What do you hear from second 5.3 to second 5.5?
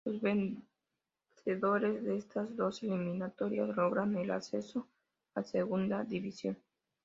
a